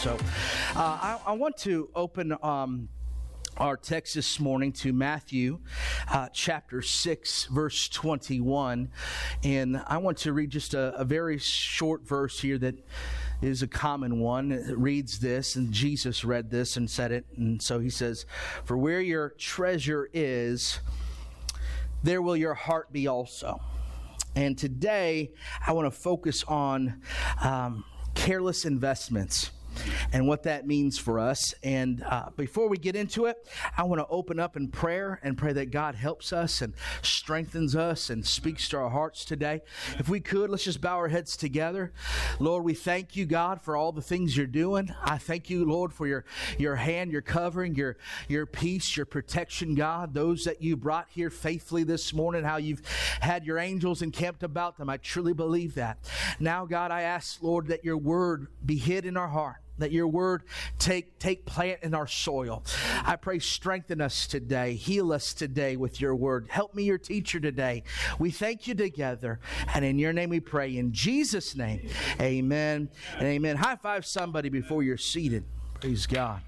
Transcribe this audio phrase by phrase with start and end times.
[0.00, 0.16] So
[0.76, 2.88] uh, I, I want to open um,
[3.58, 5.58] our text this morning to Matthew
[6.08, 8.90] uh, chapter 6, verse 21.
[9.44, 12.76] And I want to read just a, a very short verse here that
[13.42, 14.52] is a common one.
[14.52, 17.26] It reads this, and Jesus read this and said it.
[17.36, 18.24] And so he says,
[18.64, 20.80] For where your treasure is,
[22.02, 23.60] there will your heart be also.
[24.34, 25.32] And today,
[25.66, 27.02] I want to focus on
[27.42, 29.50] um, careless investments
[30.12, 31.54] and what that means for us.
[31.62, 35.36] And uh, before we get into it, I want to open up in prayer and
[35.36, 39.62] pray that God helps us and strengthens us and speaks to our hearts today.
[39.98, 41.92] If we could, let's just bow our heads together.
[42.38, 44.94] Lord, we thank you, God, for all the things you're doing.
[45.02, 46.24] I thank you, Lord, for your,
[46.58, 47.96] your hand, your covering, your,
[48.28, 50.14] your peace, your protection, God.
[50.14, 52.82] Those that you brought here faithfully this morning, how you've
[53.20, 54.88] had your angels encamped about them.
[54.88, 55.98] I truly believe that.
[56.38, 60.08] Now, God, I ask, Lord, that your word be hid in our heart that your
[60.08, 60.44] word
[60.78, 62.64] take take plant in our soil.
[63.04, 66.46] I pray strengthen us today, heal us today with your word.
[66.48, 67.82] Help me your teacher today.
[68.18, 69.40] We thank you together
[69.74, 71.88] and in your name we pray in Jesus name.
[72.20, 73.56] Amen and amen.
[73.56, 75.44] High five somebody before you're seated.
[75.80, 76.42] Praise God.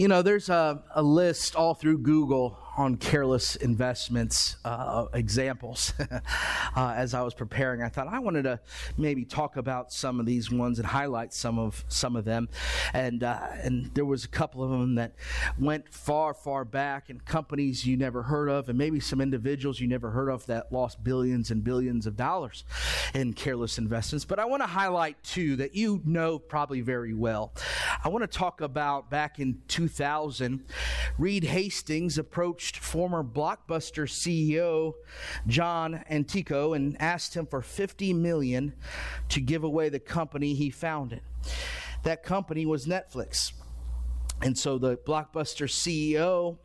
[0.00, 5.92] You know, there's a, a list all through Google on careless investments uh, examples.
[6.00, 8.58] uh, as I was preparing, I thought I wanted to
[8.96, 12.48] maybe talk about some of these ones and highlight some of some of them.
[12.94, 15.12] And uh, and there was a couple of them that
[15.58, 19.86] went far, far back, and companies you never heard of, and maybe some individuals you
[19.86, 22.64] never heard of that lost billions and billions of dollars
[23.12, 24.24] in careless investments.
[24.24, 27.52] But I want to highlight two that you know probably very well.
[28.02, 30.64] I want to talk about back in 2000,
[31.18, 34.94] Reed Hastings approached former Blockbuster CEO
[35.46, 38.74] John Antioco and asked him for 50 million
[39.28, 41.22] to give away the company he founded.
[42.04, 43.52] That company was Netflix.
[44.42, 46.56] And so the Blockbuster CEO,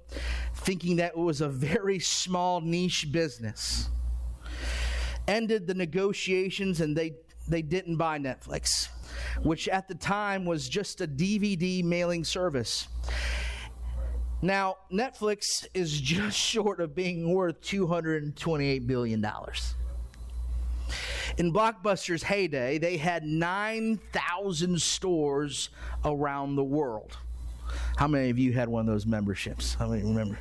[0.54, 3.90] thinking that it was a very small niche business,
[5.28, 7.16] ended the negotiations and they,
[7.48, 8.88] they didn't buy Netflix,
[9.44, 12.88] which at the time was just a DVD mailing service.
[14.46, 19.26] Now, Netflix is just short of being worth $228 billion.
[21.38, 25.70] In Blockbuster's heyday, they had 9,000 stores
[26.06, 27.18] around the world.
[27.98, 29.74] How many of you had one of those memberships?
[29.74, 30.38] How many remember?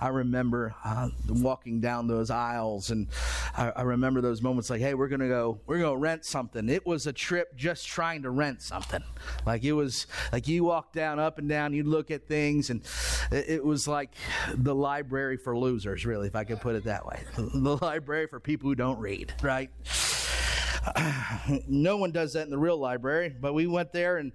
[0.00, 3.08] I remember uh, walking down those aisles, and
[3.56, 6.86] I, I remember those moments like, "Hey, we're gonna go, we're gonna rent something." It
[6.86, 9.02] was a trip just trying to rent something.
[9.46, 12.82] Like it was like you walk down, up and down, you look at things, and
[13.30, 14.10] it, it was like
[14.54, 17.22] the library for losers, really, if I could put it that way.
[17.68, 19.70] The library for people who don't read, right?
[21.68, 24.32] No one does that in the real library, but we went there and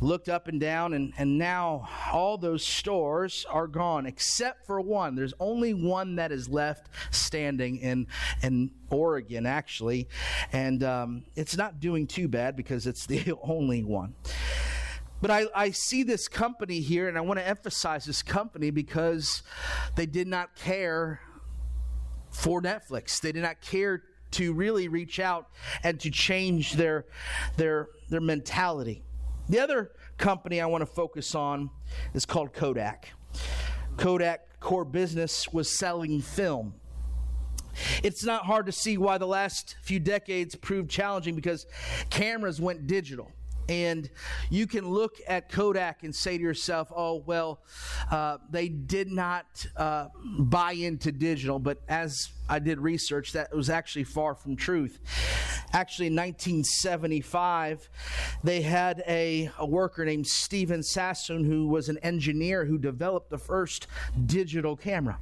[0.00, 5.14] looked up and down, and, and now all those stores are gone except for one.
[5.14, 8.06] There's only one that is left standing in,
[8.42, 10.08] in Oregon, actually,
[10.52, 14.14] and um, it's not doing too bad because it's the only one.
[15.22, 19.42] But I, I, see this company here, and I want to emphasize this company because
[19.94, 21.20] they did not care
[22.30, 23.20] for Netflix.
[23.20, 24.02] They did not care
[24.32, 25.48] to really reach out
[25.82, 27.06] and to change their
[27.56, 29.02] their their mentality.
[29.48, 31.70] The other company I want to focus on
[32.14, 33.08] is called Kodak.
[33.96, 36.74] Kodak core business was selling film.
[38.02, 41.66] It's not hard to see why the last few decades proved challenging because
[42.10, 43.30] cameras went digital.
[43.68, 44.10] And
[44.50, 47.60] you can look at Kodak and say to yourself, oh, well,
[48.10, 51.60] uh, they did not uh, buy into digital.
[51.60, 54.98] But as I did research that was actually far from truth.
[55.72, 57.88] Actually, in 1975,
[58.42, 63.38] they had a, a worker named Steven Sasson who was an engineer who developed the
[63.38, 63.86] first
[64.26, 65.20] digital camera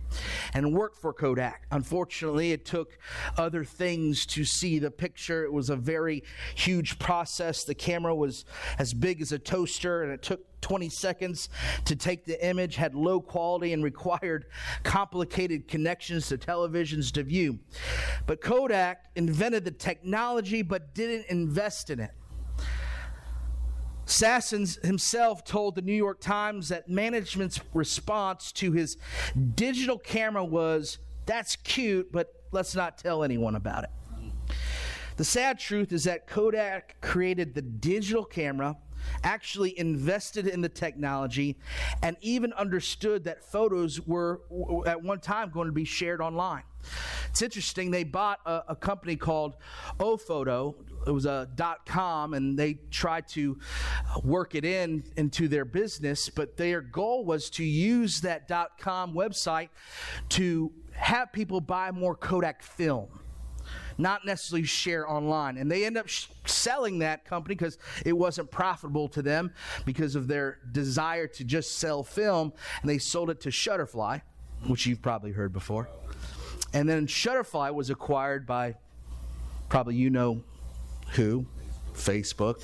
[0.54, 1.66] and worked for Kodak.
[1.70, 2.98] Unfortunately, it took
[3.36, 5.44] other things to see the picture.
[5.44, 6.24] It was a very
[6.54, 7.64] huge process.
[7.64, 8.46] The camera was
[8.78, 11.48] as big as a toaster, and it took 20 seconds
[11.84, 14.46] to take the image, had low quality, and required
[14.82, 17.58] complicated connections to televisions to view.
[18.26, 22.10] But Kodak invented the technology but didn't invest in it.
[24.06, 28.96] Sasson himself told the New York Times that management's response to his
[29.54, 33.90] digital camera was, That's cute, but let's not tell anyone about it.
[35.18, 38.76] The sad truth is that Kodak created the digital camera
[39.22, 41.56] actually invested in the technology
[42.02, 44.40] and even understood that photos were
[44.86, 46.62] at one time going to be shared online.
[47.30, 49.56] It's interesting, they bought a, a company called
[49.98, 50.74] Ofoto.
[51.06, 53.58] It was a dot com, and they tried to
[54.22, 59.14] work it in into their business, but their goal was to use that dot com
[59.14, 59.68] website
[60.30, 63.08] to have people buy more Kodak film
[63.98, 65.58] not necessarily share online.
[65.58, 69.52] And they end up sh- selling that company because it wasn't profitable to them
[69.84, 72.52] because of their desire to just sell film.
[72.80, 74.22] And they sold it to Shutterfly,
[74.66, 75.88] which you've probably heard before.
[76.72, 78.76] And then Shutterfly was acquired by
[79.68, 80.42] probably you know
[81.12, 81.46] who,
[81.94, 82.62] Facebook.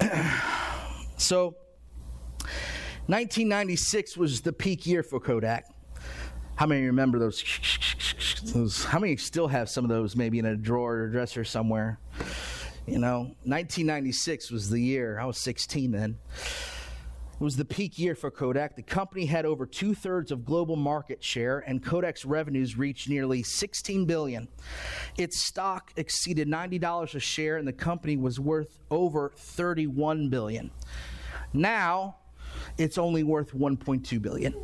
[1.16, 1.56] so
[3.06, 5.64] 1996 was the peak year for Kodak.
[6.56, 7.42] How many remember those
[8.52, 11.98] those, how many still have some of those maybe in a drawer or dresser somewhere?
[12.86, 15.18] You know, 1996 was the year.
[15.18, 16.18] I was 16 then.
[17.42, 18.76] It was the peak year for Kodak.
[18.76, 23.42] The company had over two thirds of global market share, and Kodak's revenues reached nearly
[23.42, 24.48] 16 billion.
[25.18, 30.70] Its stock exceeded $90 a share, and the company was worth over 31 billion.
[31.52, 32.16] Now,
[32.78, 34.54] it's only worth 1.2 billion.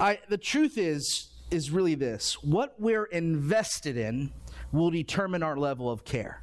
[0.00, 4.32] I, the truth is, is really this what we're invested in
[4.72, 6.42] will determine our level of care.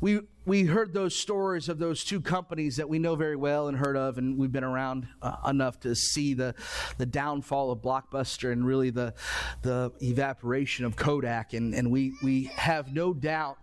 [0.00, 3.78] We, we heard those stories of those two companies that we know very well and
[3.78, 6.54] heard of, and we've been around uh, enough to see the,
[6.98, 9.14] the downfall of Blockbuster and really the,
[9.62, 11.54] the evaporation of Kodak.
[11.54, 13.58] And, and we, we have no doubt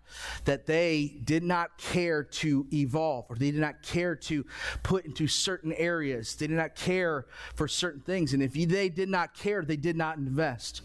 [0.45, 4.45] that they did not care to evolve or they did not care to
[4.83, 6.35] put into certain areas.
[6.35, 7.25] They did not care
[7.55, 8.33] for certain things.
[8.33, 10.81] And if they did not care, they did not invest.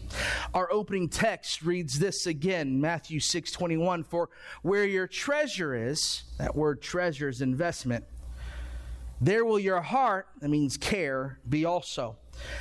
[0.53, 4.29] Our opening text reads this again, Matthew 6 21, for
[4.61, 5.86] where your treasure is,
[6.37, 8.03] that word treasure is investment.
[9.19, 12.17] There will your heart, that means care, be also.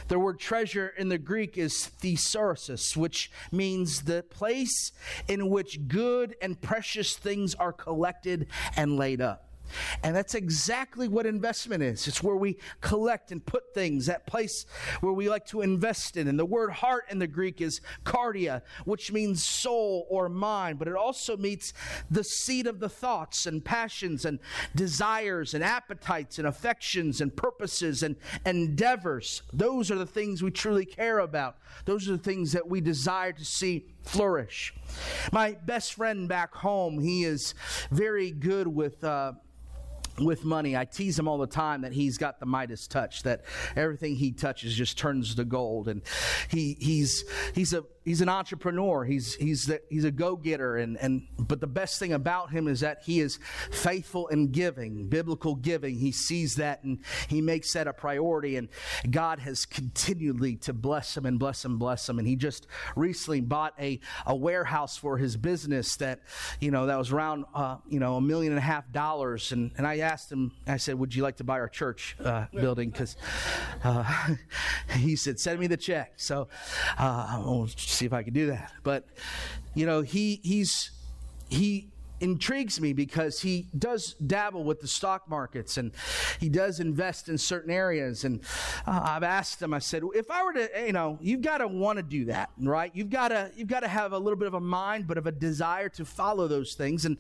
[0.09, 4.93] The word treasure in the Greek is thesaurus, which means the place
[5.29, 8.47] in which good and precious things are collected
[8.77, 9.46] and laid up.
[10.03, 12.07] And that's exactly what investment is.
[12.07, 14.67] It's where we collect and put things, that place
[15.01, 16.29] where we like to invest in.
[16.29, 20.89] And the word heart in the Greek is cardia, which means soul or mind, but
[20.89, 21.73] it also means
[22.11, 24.39] the seat of the thoughts and passions and
[24.75, 29.43] desires and appetites and affections and purposes and endeavors.
[29.53, 31.57] Those are the things we truly care about.
[31.85, 34.75] Those are the things that we desire to see flourish.
[35.33, 37.55] My best friend back home, he is
[37.91, 39.03] very good with.
[39.03, 39.33] Uh,
[40.19, 40.77] with money.
[40.77, 44.33] I tease him all the time that he's got the Midas touch, that everything he
[44.33, 45.89] touches just turns to gold.
[45.89, 46.03] And
[46.49, 47.25] he, he's,
[47.55, 49.05] he's a he's an entrepreneur.
[49.05, 52.69] He's he's the, he's a go getter, and and but the best thing about him
[52.69, 53.39] is that he is
[53.71, 55.97] faithful in giving, biblical giving.
[55.97, 58.69] He sees that and he makes that a priority, and
[59.11, 62.19] God has continually to bless him and bless him, bless him.
[62.19, 66.21] And he just recently bought a a warehouse for his business that
[66.61, 69.53] you know that was around uh, you know a million and a half dollars.
[69.53, 72.47] And and I asked him, I said, "Would you like to buy our church uh,
[72.55, 73.17] building?" Because
[73.83, 74.37] uh,
[74.97, 76.49] he said, "Send me the check." So.
[76.97, 77.43] Uh,
[77.97, 78.73] see if I can do that.
[78.83, 79.05] But
[79.75, 80.91] you know, he he's
[81.49, 81.89] he
[82.21, 85.93] intrigues me because he does dabble with the stock markets and
[86.41, 88.25] he does invest in certain areas.
[88.25, 88.41] And
[88.87, 91.69] uh, I've asked him, I said, if I were to, you know, you've got to
[91.69, 92.91] want to do that, right?
[92.95, 95.27] You've got to, you've got to have a little bit of a mind, but of
[95.27, 97.05] a desire to follow those things.
[97.05, 97.19] And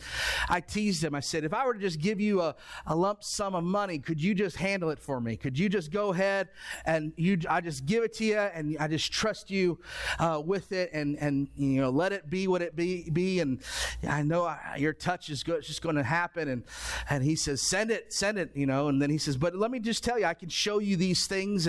[0.48, 1.14] I teased him.
[1.14, 2.54] I said, if I were to just give you a,
[2.86, 5.36] a lump sum of money, could you just handle it for me?
[5.36, 6.48] Could you just go ahead
[6.84, 9.78] and you, I just give it to you and I just trust you
[10.18, 13.40] uh, with it and, and, you know, let it be what it be, be.
[13.40, 13.60] And
[14.08, 16.48] I know I, your touch is go, just going to happen.
[16.48, 16.62] And,
[17.10, 18.86] and he says, send it, send it, you know.
[18.88, 21.26] And then he says, but let me just tell you, I can show you these
[21.26, 21.68] things.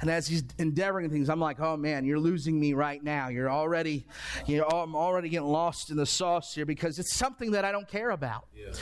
[0.00, 3.28] And as he's endeavoring things, I'm like, oh man, you're losing me right now.
[3.28, 4.06] You're already,
[4.46, 7.72] you know, I'm already getting lost in the sauce here because it's something that I
[7.72, 8.46] don't care about.
[8.54, 8.72] Yeah.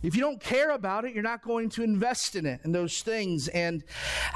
[0.00, 3.02] If you don't care about it, you're not going to invest in it and those
[3.02, 3.48] things.
[3.48, 3.82] And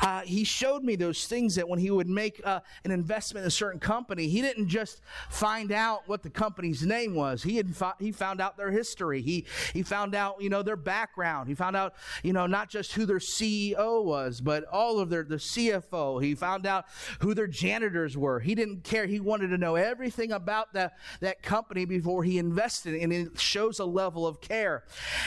[0.01, 3.49] uh, he showed me those things that when he would make uh, an investment in
[3.49, 7.45] a certain company, he didn't just find out what the company's name was.
[7.45, 9.23] He had he found out their history.
[9.23, 11.49] He he found out you know their background.
[11.49, 11.95] He found out
[12.25, 15.82] you know not just who their CEO was, but all of their the CFO.
[16.19, 16.87] He found out
[17.21, 18.41] who their janitors were.
[18.41, 19.07] He didn't care.
[19.07, 23.79] He wanted to know everything about that that company before he invested, and it shows
[23.79, 24.85] a level of care.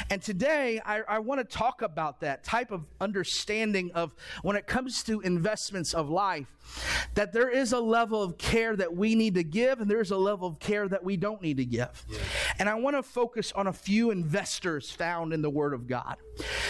[0.10, 4.68] And today, I, I want to talk about that type of understanding of when it
[4.68, 6.48] comes to investments of life,
[7.14, 10.18] that there is a level of care that we need to give, and there's a
[10.18, 12.06] level of care that we don't need to give.
[12.10, 12.18] Yeah.
[12.60, 16.18] And I want to focus on a few investors found in the Word of God.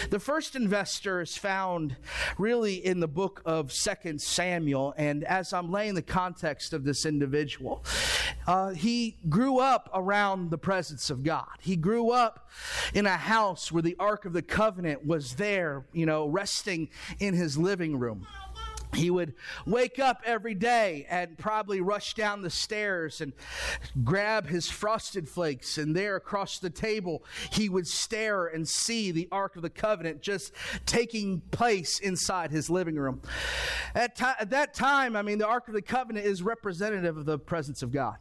[0.09, 1.95] The first investor is found
[2.37, 7.05] really in the book of Second Samuel, and as I'm laying the context of this
[7.05, 7.83] individual,
[8.47, 11.47] uh, he grew up around the presence of God.
[11.59, 12.49] He grew up
[12.93, 16.89] in a house house where the Ark of the Covenant was there, you know, resting
[17.19, 18.25] in his living room.
[18.95, 19.33] He would
[19.65, 23.33] wake up every day and probably rush down the stairs and
[24.03, 25.77] grab his frosted flakes.
[25.77, 30.21] And there across the table, he would stare and see the Ark of the Covenant
[30.21, 30.53] just
[30.85, 33.21] taking place inside his living room.
[33.93, 37.25] At, t- at that time, I mean, the Ark of the Covenant is representative of
[37.25, 38.17] the presence of God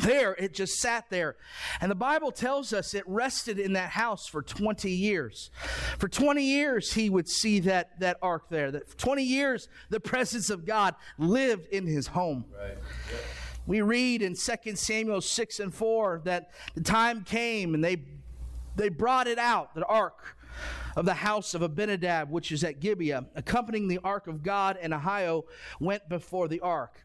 [0.00, 1.36] there, it just sat there.
[1.80, 5.50] And the Bible tells us it rested in that house for 20 years.
[5.98, 8.70] For 20 years, he would see that, that ark there.
[8.70, 12.44] That for 20 years, the presence of God lived in his home.
[12.58, 12.76] Right.
[13.66, 18.02] We read in 2 Samuel 6 and 4 that the time came and they,
[18.76, 20.36] they brought it out, the ark
[20.96, 23.26] of the house of Abinadab, which is at Gibeah.
[23.34, 25.44] Accompanying the ark of God, and Ahio
[25.78, 27.04] went before the ark.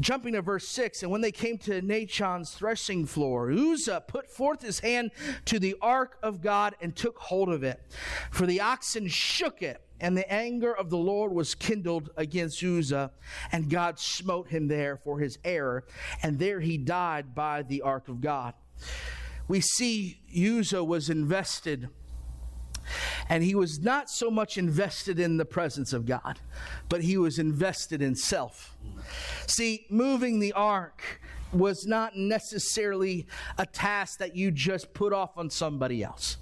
[0.00, 4.62] Jumping to verse 6, and when they came to Nachon's threshing floor, Uzzah put forth
[4.62, 5.10] his hand
[5.46, 7.80] to the ark of God and took hold of it.
[8.30, 13.10] For the oxen shook it, and the anger of the Lord was kindled against Uzzah,
[13.50, 15.84] and God smote him there for his error,
[16.22, 18.54] and there he died by the ark of God.
[19.48, 21.88] We see Uzzah was invested
[23.28, 26.38] and he was not so much invested in the presence of God,
[26.88, 28.76] but he was invested in self.
[29.46, 31.20] See, moving the ark
[31.52, 33.26] was not necessarily
[33.56, 36.36] a task that you just put off on somebody else.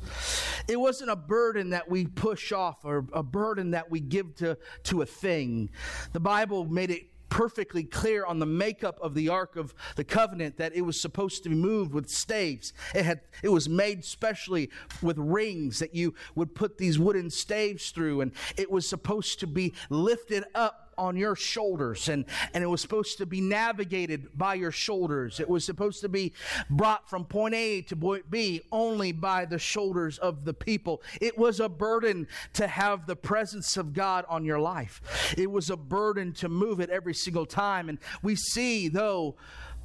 [0.69, 4.59] It wasn't a burden that we push off or a burden that we give to,
[4.85, 5.71] to a thing.
[6.13, 10.57] The Bible made it perfectly clear on the makeup of the Ark of the Covenant
[10.59, 12.73] that it was supposed to be moved with staves.
[12.95, 14.71] It had it was made specially
[15.03, 19.47] with rings that you would put these wooden staves through, and it was supposed to
[19.47, 22.25] be lifted up on your shoulders and,
[22.55, 25.41] and it was supposed to be navigated by your shoulders.
[25.41, 26.33] It was supposed to be
[26.71, 31.03] brought from point A to point B only by the shoulders of the people.
[31.21, 35.35] It was a burden to have the presence of God on your life.
[35.37, 37.89] It was a burden to move it every single time.
[37.89, 39.37] And we see, though,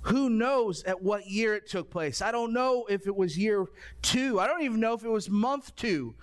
[0.02, 2.22] who knows at what year it took place?
[2.22, 3.66] I don't know if it was year
[4.02, 4.40] two.
[4.40, 6.16] I don't even know if it was month two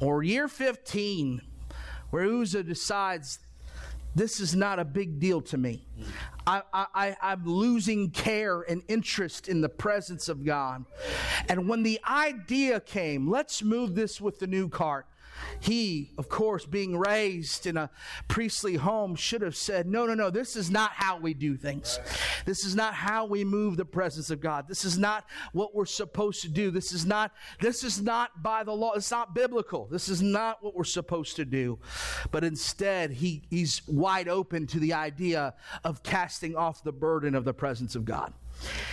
[0.00, 1.42] or year 15
[2.10, 3.38] where Uzzah decides
[4.14, 5.86] this is not a big deal to me.
[6.46, 10.84] I, I, I'm losing care and interest in the presence of God.
[11.48, 15.06] And when the idea came, let's move this with the new cart.
[15.60, 17.90] He, of course, being raised in a
[18.28, 21.98] priestly home, should have said, No, no, no, this is not how we do things.
[22.46, 24.68] This is not how we move the presence of God.
[24.68, 26.70] This is not what we're supposed to do.
[26.70, 28.92] This is not, this is not by the law.
[28.92, 29.86] It's not biblical.
[29.86, 31.78] This is not what we're supposed to do.
[32.30, 35.54] But instead, he, he's wide open to the idea
[35.84, 38.32] of casting off the burden of the presence of God.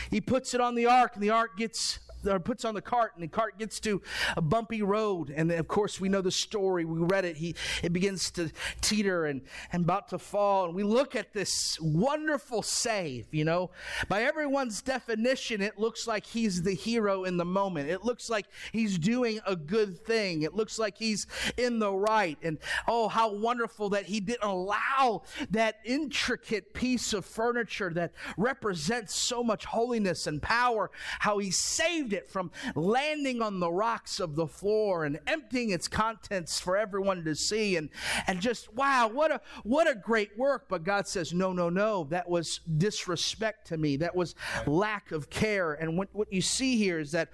[0.10, 3.14] He puts it on the ark, and the ark gets or puts on the cart,
[3.16, 4.02] and the cart gets to
[4.36, 5.34] a bumpy road.
[5.36, 6.86] And of course, we know the story.
[6.86, 7.38] We read it.
[7.38, 10.66] He it begins to teeter and, and about to fall.
[10.66, 13.72] And we look at this wonderful save, you know.
[14.08, 17.90] By everyone's definition, it looks like he's the hero in the moment.
[17.90, 20.42] It looks like he's doing a good thing.
[20.42, 22.38] It looks like he's in the right.
[22.42, 22.58] And
[22.88, 29.44] oh, how wonderful that he didn't allow that intricate piece of furniture that represents so
[29.44, 34.36] much holiness and power, how he saved it it from landing on the rocks of
[34.36, 37.90] the floor and emptying its contents for everyone to see and,
[38.28, 40.66] and just, wow, what a, what a great work.
[40.68, 43.98] But God says, no, no, no, that was disrespect to me.
[43.98, 45.74] That was lack of care.
[45.74, 47.30] And what, what you see here is that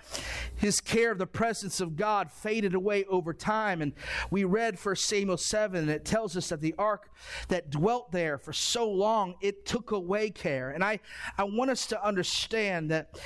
[0.56, 3.82] his care of the presence of God faded away over time.
[3.82, 3.94] And
[4.30, 7.10] we read for Samuel 7, and it tells us that the ark
[7.48, 10.70] that dwelt there for so long, it took away care.
[10.70, 11.00] And I,
[11.38, 13.18] I want us to understand that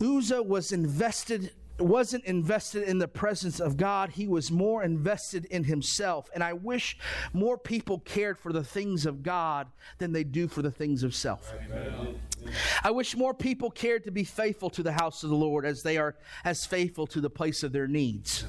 [0.00, 5.64] Uzzah was invested wasn't invested in the presence of God, he was more invested in
[5.64, 6.30] himself.
[6.34, 6.96] And I wish
[7.32, 9.66] more people cared for the things of God
[9.98, 11.52] than they do for the things of self.
[11.66, 12.20] Amen.
[12.82, 15.82] I wish more people cared to be faithful to the house of the Lord as
[15.82, 18.44] they are as faithful to the place of their needs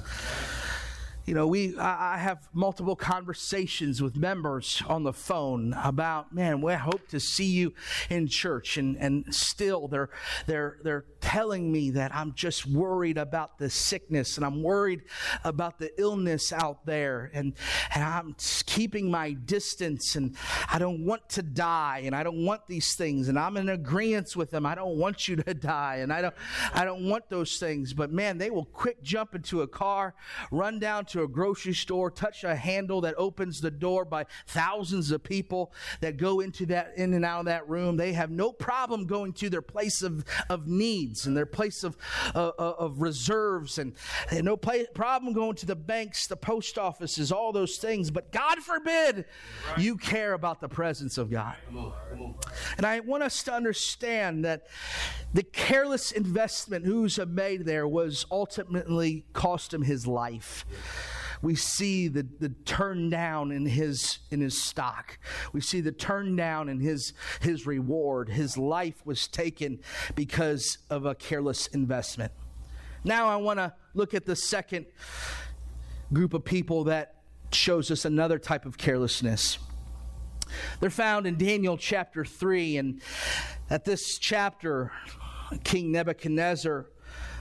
[1.26, 6.60] you know, we I, I have multiple conversations with members on the phone about, man,
[6.60, 7.74] we hope to see you
[8.08, 10.10] in church, and and still they're
[10.46, 15.02] they're they're telling me that I'm just worried about the sickness and I'm worried
[15.42, 17.54] about the illness out there, and
[17.92, 20.36] and I'm keeping my distance, and
[20.70, 24.06] I don't want to die, and I don't want these things, and I'm in agreement
[24.36, 24.64] with them.
[24.64, 26.34] I don't want you to die, and I don't
[26.72, 30.14] I don't want those things, but man, they will quick jump into a car,
[30.52, 34.26] run down to to a grocery store, touch a handle that opens the door by
[34.46, 37.96] thousands of people that go into that in and out of that room.
[37.96, 41.96] They have no problem going to their place of, of needs and their place of,
[42.34, 43.94] uh, uh of reserves and
[44.32, 48.10] no play, problem going to the banks, the post offices, all those things.
[48.10, 49.24] But God forbid
[49.68, 49.78] right.
[49.78, 51.56] you care about the presence of God.
[51.66, 52.34] Come on, come on.
[52.76, 54.66] And I want us to understand that
[55.32, 60.64] the careless investment Uzzah made there was ultimately cost him his life
[61.42, 65.18] we see the, the turn down in his in his stock.
[65.52, 68.28] We see the turn down in his his reward.
[68.28, 69.80] His life was taken
[70.14, 72.32] because of a careless investment.
[73.04, 74.86] Now I want to look at the second
[76.12, 77.14] group of people that
[77.52, 79.58] shows us another type of carelessness.
[80.80, 83.02] They're found in Daniel chapter 3 and
[83.70, 84.92] at this chapter
[85.64, 86.86] King Nebuchadnezzar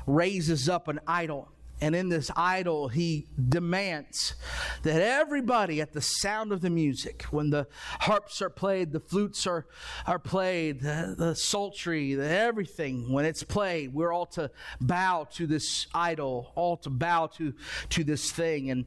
[0.08, 1.50] raises up an idol
[1.82, 4.36] and in this idol, he demands
[4.84, 7.68] that everybody at the sound of the music, when the
[8.02, 9.66] harps are played, the flutes are,
[10.08, 15.46] are played, the, the psaltery, the everything, when it's played, we're all to bow to
[15.48, 17.54] this idol, all to bow to,
[17.90, 18.72] to this thing.
[18.72, 18.86] And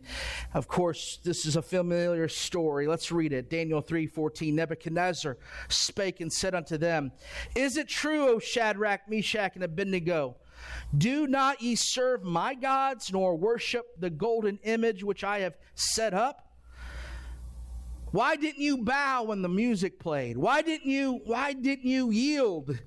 [0.54, 2.86] of course, this is a familiar story.
[2.86, 3.50] Let's read it.
[3.50, 4.54] Daniel 3:14.
[4.54, 5.36] Nebuchadnezzar
[5.68, 7.12] spake and said unto them,
[7.54, 10.36] Is it true, O Shadrach, Meshach, and Abednego?
[10.96, 16.14] Do not ye serve my gods, nor worship the golden image which I have set
[16.14, 16.48] up?
[18.10, 20.38] Why didn't you bow when the music played?
[20.38, 22.78] Why didn't you why didn't you yield?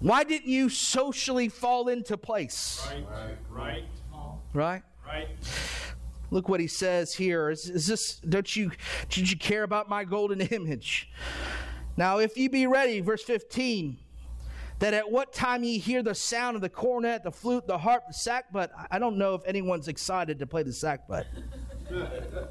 [0.00, 2.86] Why didn't you socially fall into place?
[2.90, 3.06] Right.
[3.50, 3.84] Right.
[4.54, 4.82] Right?
[5.06, 5.28] Right.
[6.30, 7.50] Look what he says here.
[7.50, 8.70] Is, is this don't you
[9.10, 11.10] did you care about my golden image?
[11.96, 13.98] Now if ye be ready, verse 15
[14.78, 18.04] that at what time ye hear the sound of the cornet, the flute, the harp,
[18.08, 18.68] the sackbut.
[18.90, 21.24] I don't know if anyone's excited to play the sackbut.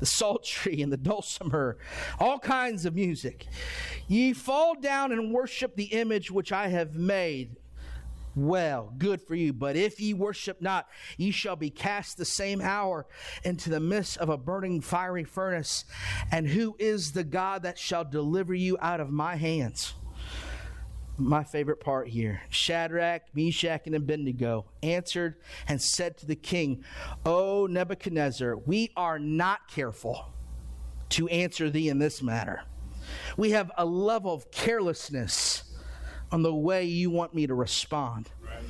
[0.00, 1.76] the psaltery and the dulcimer,
[2.18, 3.46] all kinds of music.
[4.08, 7.56] Ye fall down and worship the image which I have made.
[8.34, 9.52] Well, good for you.
[9.52, 13.06] But if ye worship not, ye shall be cast the same hour
[13.44, 15.84] into the midst of a burning fiery furnace.
[16.30, 19.94] And who is the God that shall deliver you out of my hands?
[21.20, 22.42] My favorite part here.
[22.50, 25.36] Shadrach, Meshach, and Abednego answered
[25.68, 26.84] and said to the king,
[27.24, 30.32] O Nebuchadnezzar, we are not careful
[31.10, 32.62] to answer thee in this matter.
[33.36, 35.64] We have a level of carelessness
[36.32, 38.30] on the way you want me to respond.
[38.44, 38.62] Right.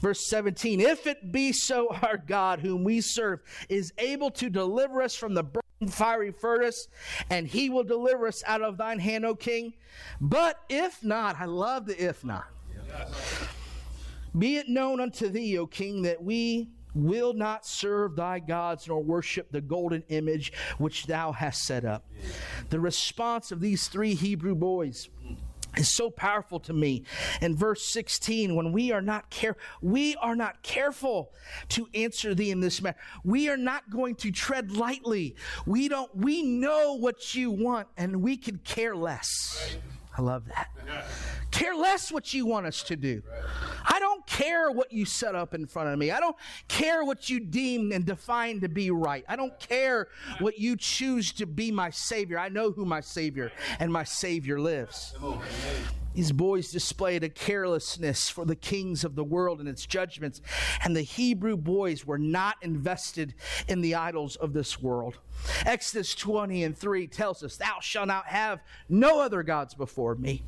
[0.00, 5.02] Verse 17 If it be so, our God, whom we serve, is able to deliver
[5.02, 5.44] us from the
[5.88, 6.88] fiery furnace,
[7.30, 9.74] and he will deliver us out of thine hand, O king.
[10.20, 12.46] But if not, I love the if not.
[14.36, 19.02] Be it known unto thee, O king, that we will not serve thy gods nor
[19.02, 22.08] worship the golden image which thou hast set up.
[22.70, 25.08] The response of these three Hebrew boys
[25.76, 27.04] is so powerful to me.
[27.40, 31.32] In verse 16, when we are not care, we are not careful
[31.70, 32.98] to answer thee in this matter.
[33.24, 35.36] We are not going to tread lightly.
[35.66, 39.72] We don't, we know what you want and we could care less.
[39.72, 39.93] Right.
[40.16, 40.68] I love that.
[41.50, 43.22] Care less what you want us to do.
[43.84, 46.10] I don't care what you set up in front of me.
[46.10, 46.36] I don't
[46.68, 49.24] care what you deem and define to be right.
[49.28, 52.38] I don't care what you choose to be my Savior.
[52.38, 55.14] I know who my Savior and my Savior lives.
[56.14, 60.40] These boys displayed a carelessness for the kings of the world and its judgments,
[60.84, 63.34] and the Hebrew boys were not invested
[63.66, 65.18] in the idols of this world.
[65.66, 70.42] Exodus 20 and 3 tells us, Thou shalt not have no other gods before me.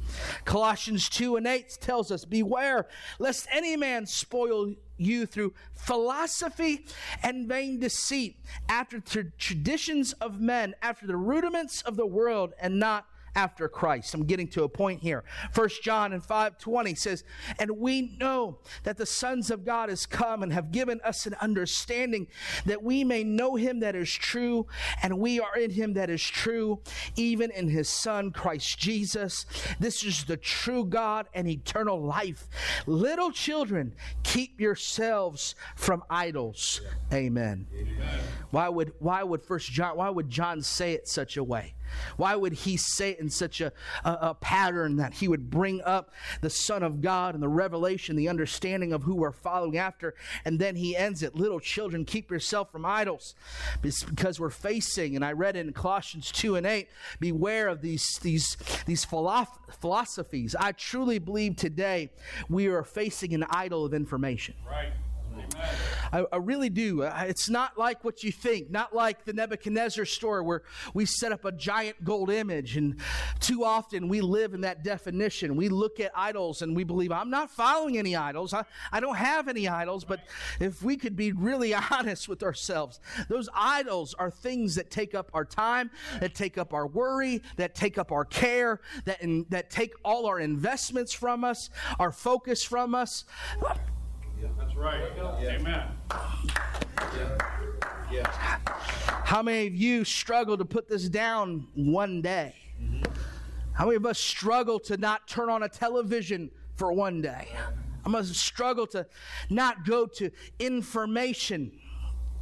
[0.45, 2.87] Colossians 2 and 8 tells us, Beware
[3.19, 6.87] lest any man spoil you through philosophy
[7.23, 12.79] and vain deceit, after the traditions of men, after the rudiments of the world, and
[12.79, 14.15] not after Christ.
[14.15, 15.23] I'm getting to a point here.
[15.53, 17.23] First John and 520 says,
[17.59, 21.35] And we know that the sons of God has come and have given us an
[21.41, 22.27] understanding
[22.65, 24.67] that we may know him that is true,
[25.03, 26.81] and we are in him that is true,
[27.15, 29.45] even in his Son, Christ Jesus.
[29.79, 32.49] This is the true God and eternal life.
[32.87, 36.81] Little children, keep yourselves from idols.
[37.13, 37.67] Amen.
[37.79, 38.21] Amen.
[38.51, 41.75] Why would why would first John why would John say it such a way?
[42.17, 43.73] Why would he say it in such a,
[44.05, 48.17] a, a, pattern that he would bring up the Son of God and the revelation,
[48.17, 50.15] the understanding of who we're following after?
[50.45, 53.35] And then he ends it Little children, keep yourself from idols.
[53.83, 56.89] Because we're facing, and I read in Colossians 2 and 8,
[57.21, 60.55] beware of these, these, these philosophies.
[60.59, 62.11] I truly believe today
[62.49, 64.55] we are facing an idol of information.
[64.69, 64.93] Right.
[66.13, 67.03] I, I, really do.
[67.03, 70.63] It's not like what you think, not like the Nebuchadnezzar story where
[70.95, 72.77] we set up a giant gold image.
[72.77, 73.01] And
[73.41, 75.57] too often we live in that definition.
[75.57, 78.55] We look at idols and we believe, I'm not following any idols.
[78.55, 80.05] I, I don't have any idols.
[80.05, 80.21] But
[80.61, 85.31] if we could be really honest with ourselves, those idols are things that take up
[85.35, 89.71] our time, that take up our worry, that take up our care, that, in, that
[89.71, 93.25] take all our investments from us, our focus from us.
[94.77, 95.59] That's right.
[95.61, 95.85] Amen.
[98.13, 98.31] Yeah.
[99.25, 102.55] How many of you struggle to put this down one day?
[102.81, 103.03] Mm-hmm.
[103.73, 107.49] How many of us struggle to not turn on a television for one day?
[108.05, 109.07] I must struggle to
[109.51, 111.73] not go to information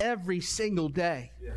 [0.00, 1.30] every single day.
[1.42, 1.52] Yeah.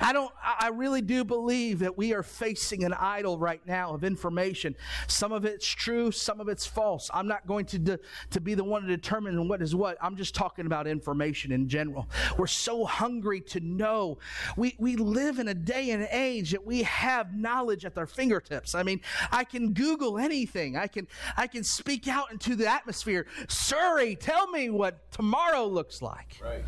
[0.00, 4.02] I don't, I really do believe that we are facing an idol right now of
[4.02, 4.74] information.
[5.06, 7.10] Some of it's true, some of it's false.
[7.12, 7.98] I'm not going to, de,
[8.30, 9.98] to be the one to determine what is what.
[10.00, 12.08] I'm just talking about information in general.
[12.38, 14.18] We're so hungry to know.
[14.56, 18.74] We, we live in a day and age that we have knowledge at our fingertips.
[18.74, 20.76] I mean, I can Google anything.
[20.76, 23.26] I can, I can speak out into the atmosphere.
[23.48, 26.40] Siri, tell me what tomorrow looks like.
[26.42, 26.64] Right.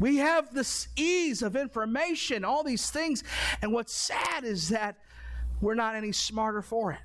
[0.00, 3.22] We have this ease of information, all these things.
[3.60, 4.96] And what's sad is that
[5.60, 6.98] we're not any smarter for it.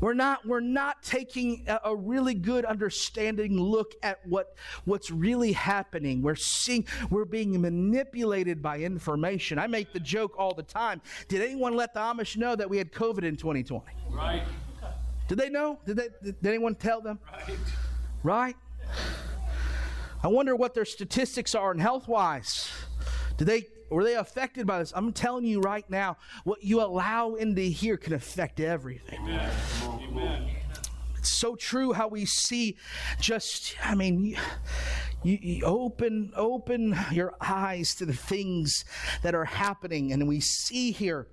[0.00, 5.52] We're not, we're not taking a, a, really good understanding look at what, what's really
[5.52, 6.20] happening.
[6.20, 9.58] We're seeing, we're being manipulated by information.
[9.58, 11.00] I make the joke all the time.
[11.28, 13.86] Did anyone let the Amish know that we had COVID in 2020?
[14.10, 14.42] Right.
[15.28, 15.78] Did they know?
[15.86, 17.18] Did, they, did anyone tell them?
[17.32, 17.58] Right.
[18.22, 18.56] Right?
[20.26, 22.68] I wonder what their statistics are and health wise.
[23.36, 24.92] Do they were they affected by this?
[24.92, 29.20] I'm telling you right now, what you allow into here can affect everything.
[29.20, 29.52] Amen.
[29.84, 30.50] Amen.
[31.16, 32.76] It's so true how we see
[33.20, 34.36] just, I mean,
[35.22, 38.84] you, you, open open your eyes to the things
[39.22, 41.28] that are happening, and we see here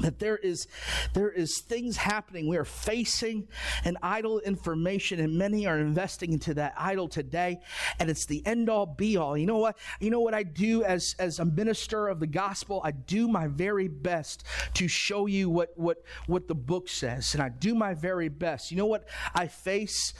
[0.00, 0.66] that there is
[1.12, 2.48] there is things happening.
[2.48, 3.48] We are facing
[3.84, 7.60] an idol information and many are investing into that idol today
[7.98, 9.78] and it's the end all be all you know what?
[10.00, 12.80] You know what i do as as a minister of the gospel?
[12.84, 17.42] I do my very best to show you what what what the book says and
[17.42, 18.70] i do my very best.
[18.70, 19.08] You know what?
[19.34, 20.14] I face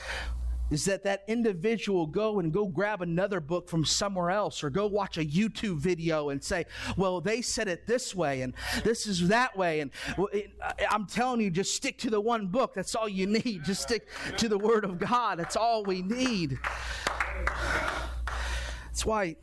[0.70, 4.86] is that that individual go and go grab another book from somewhere else or go
[4.86, 6.64] watch a YouTube video and say,
[6.96, 9.80] well, they said it this way and this is that way.
[9.80, 9.90] And
[10.90, 12.74] I'm telling you, just stick to the one book.
[12.74, 13.64] That's all you need.
[13.64, 15.38] Just stick to the Word of God.
[15.38, 16.58] That's all we need.
[18.86, 19.36] That's why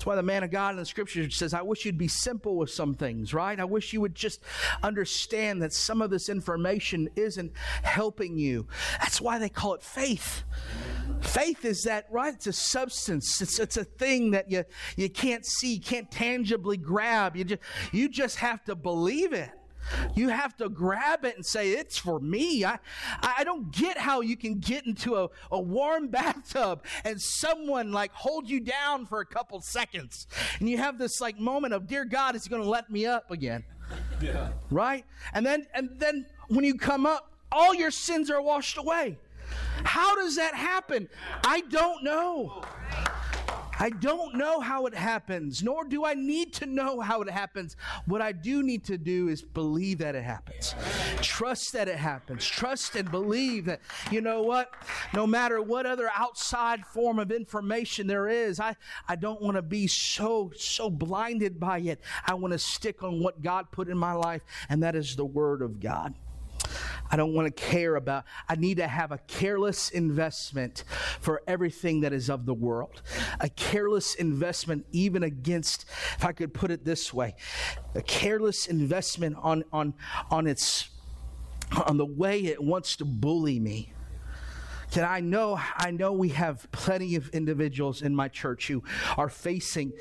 [0.00, 2.56] that's why the man of God in the scripture says, I wish you'd be simple
[2.56, 3.60] with some things, right?
[3.60, 4.40] I wish you would just
[4.82, 8.66] understand that some of this information isn't helping you.
[8.98, 10.44] That's why they call it faith.
[11.20, 12.32] Faith is that, right?
[12.32, 13.42] It's a substance.
[13.42, 14.64] It's, it's a thing that you,
[14.96, 17.36] you can't see, can't tangibly grab.
[17.36, 19.50] You just, you just have to believe it.
[20.14, 22.64] You have to grab it and say, It's for me.
[22.64, 22.78] I,
[23.22, 28.12] I don't get how you can get into a, a warm bathtub and someone like
[28.12, 30.26] hold you down for a couple seconds.
[30.58, 33.06] And you have this like moment of, Dear God, is he going to let me
[33.06, 33.64] up again?
[34.20, 34.50] Yeah.
[34.70, 35.06] Right?
[35.32, 39.18] And then, and then when you come up, all your sins are washed away.
[39.82, 41.08] How does that happen?
[41.44, 42.62] I don't know.
[42.62, 43.19] Oh.
[43.80, 47.76] I don't know how it happens, nor do I need to know how it happens.
[48.04, 50.74] What I do need to do is believe that it happens.
[51.22, 52.44] Trust that it happens.
[52.46, 54.74] Trust and believe that, you know what?
[55.14, 58.76] No matter what other outside form of information there is, I,
[59.08, 62.02] I don't want to be so, so blinded by it.
[62.26, 65.24] I want to stick on what God put in my life, and that is the
[65.24, 66.14] Word of God.
[67.10, 68.24] I don't want to care about.
[68.48, 70.84] I need to have a careless investment
[71.20, 73.02] for everything that is of the world.
[73.40, 77.34] A careless investment, even against, if I could put it this way,
[77.94, 79.94] a careless investment on on
[80.30, 80.88] on its
[81.86, 83.92] on the way it wants to bully me.
[84.90, 88.82] Can I know I know we have plenty of individuals in my church who
[89.16, 89.92] are facing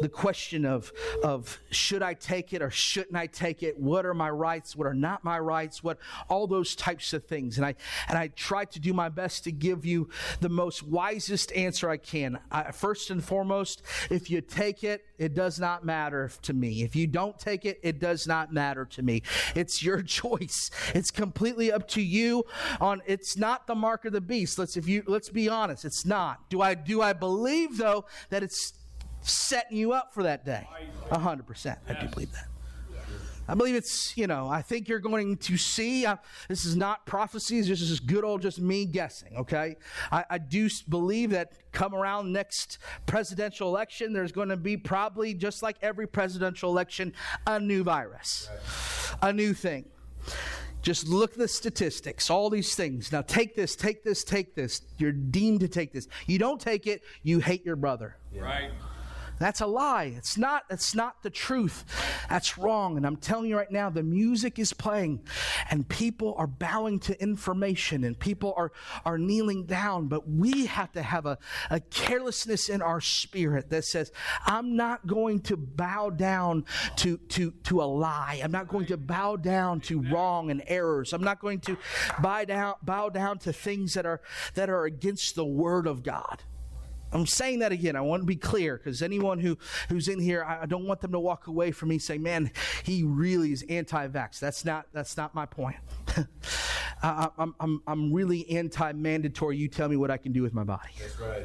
[0.00, 3.78] the question of, of should I take it or shouldn't I take it?
[3.78, 4.76] What are my rights?
[4.76, 5.82] What are not my rights?
[5.82, 7.56] What all those types of things.
[7.56, 7.74] And I
[8.08, 10.08] and I try to do my best to give you
[10.40, 12.38] the most wisest answer I can.
[12.50, 16.82] I, first and foremost, if you take it, it does not matter to me.
[16.82, 19.22] If you don't take it, it does not matter to me.
[19.54, 20.70] It's your choice.
[20.94, 22.44] It's completely up to you.
[22.80, 24.58] On it's not the mark of the beast.
[24.58, 25.84] Let's if you let's be honest.
[25.84, 26.48] It's not.
[26.50, 28.72] Do I do I believe though that it's
[29.28, 30.66] setting you up for that day.
[31.10, 31.76] 100%.
[31.88, 32.48] I do believe that.
[33.50, 36.16] I believe it's, you know, I think you're going to see, uh,
[36.50, 39.76] this is not prophecies, this is just good old just me guessing, okay?
[40.12, 45.32] I, I do believe that come around next presidential election, there's going to be probably,
[45.32, 47.14] just like every presidential election,
[47.46, 48.50] a new virus,
[49.22, 49.86] a new thing.
[50.82, 53.10] Just look at the statistics, all these things.
[53.10, 54.82] Now take this, take this, take this.
[54.98, 56.06] You're deemed to take this.
[56.26, 58.16] You don't take it, you hate your brother.
[58.34, 58.70] Right.
[59.38, 60.12] That's a lie.
[60.16, 61.84] It's not, it's not the truth.
[62.28, 62.96] That's wrong.
[62.96, 65.20] And I'm telling you right now, the music is playing
[65.70, 68.72] and people are bowing to information and people are,
[69.04, 70.08] are kneeling down.
[70.08, 71.38] But we have to have a,
[71.70, 74.12] a carelessness in our spirit that says,
[74.46, 76.64] I'm not going to bow down
[76.96, 78.40] to, to, to a lie.
[78.42, 81.12] I'm not going to bow down to wrong and errors.
[81.12, 81.76] I'm not going to
[82.20, 84.20] bow down, bow down to things that are,
[84.54, 86.42] that are against the word of God.
[87.12, 87.96] I'm saying that again.
[87.96, 89.56] I want to be clear because anyone who,
[89.88, 92.50] who's in here, I don't want them to walk away from me saying, "Man,
[92.82, 95.76] he really is anti-vax." That's not that's not my point.
[97.02, 99.56] I, I'm, I'm I'm really anti-mandatory.
[99.56, 100.90] You tell me what I can do with my body.
[100.98, 101.44] That's right.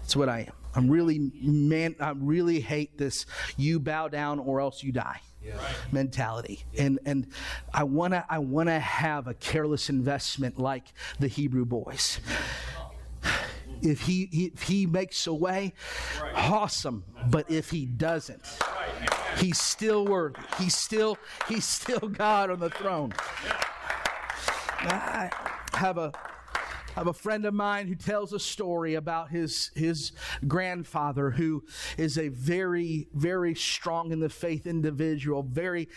[0.00, 0.52] That's what I am.
[0.74, 1.96] I'm really man.
[2.00, 3.26] I really hate this.
[3.56, 5.20] You bow down or else you die.
[5.44, 5.60] Yeah.
[5.92, 7.28] mentality and and
[7.72, 12.18] i want to i want to have a careless investment like the hebrew boys
[13.82, 15.74] if he, if he makes a way,
[16.34, 17.04] awesome.
[17.28, 18.42] But if he doesn't,
[19.38, 20.40] he's still worthy.
[20.58, 23.12] He's still he's still God on the throne.
[24.78, 25.30] I
[25.74, 26.12] have a
[26.96, 30.12] I have a friend of mine who tells a story about his, his
[30.48, 31.62] grandfather, who
[31.98, 35.90] is a very, very strong in the faith individual, very,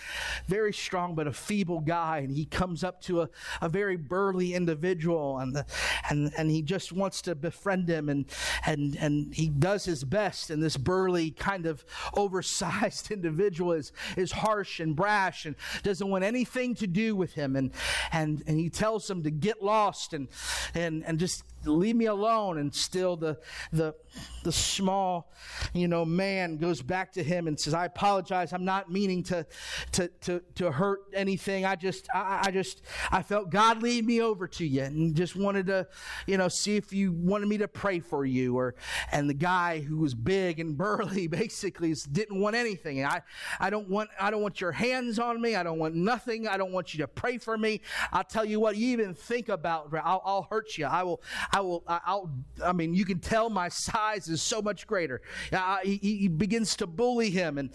[0.48, 2.18] very strong, but a feeble guy.
[2.18, 3.30] And he comes up to a,
[3.62, 5.66] a very burly individual and, the,
[6.10, 8.10] and, and he just wants to befriend him.
[8.10, 8.26] And,
[8.66, 10.50] and, and he does his best.
[10.50, 16.26] And this burly, kind of oversized individual is, is harsh and brash and doesn't want
[16.26, 17.56] anything to do with him.
[17.56, 17.72] And,
[18.12, 20.28] and, and he tells him to get lost and,
[20.76, 22.58] and and, and just leave me alone.
[22.58, 23.38] And still the,
[23.72, 23.96] the,
[24.44, 25.32] the small,
[25.74, 28.54] you know, man goes back to him and says, I apologize.
[28.54, 29.46] I'm not meaning to,
[29.94, 31.66] to, to, to hurt anything.
[31.66, 35.36] I just, I, I just, I felt God lead me over to you and just
[35.36, 35.88] wanted to,
[36.28, 38.58] you know, see if you wanted me to pray for you.
[38.58, 38.76] Or,
[39.12, 43.04] and the guy who was big and burly basically didn't want anything.
[43.04, 43.22] I,
[43.60, 45.56] I don't want, I don't want your hands on me.
[45.56, 46.48] I don't want nothing.
[46.48, 47.82] I don't want you to pray for me.
[48.12, 50.79] I'll tell you what, you even think about, I'll, I'll hurt you.
[50.88, 52.30] I will, I will, I'll,
[52.64, 55.22] I mean, you can tell my size is so much greater.
[55.52, 57.70] Uh, he, he, begins to bully him, and